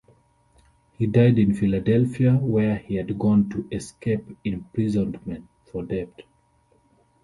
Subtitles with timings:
[0.97, 6.23] He died in Philadelphia, where he had gone to escape imprisonment for debt.